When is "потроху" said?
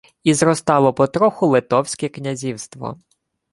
0.93-1.47